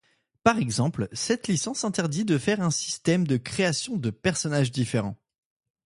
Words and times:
Par 0.43 0.57
exemple, 0.57 1.07
cette 1.11 1.47
licence 1.47 1.83
interdit 1.83 2.25
de 2.25 2.39
faire 2.39 2.59
un 2.61 2.71
système 2.71 3.27
de 3.27 3.37
création 3.37 3.97
de 3.97 4.09
personnages 4.09 4.71
différent. 4.71 5.15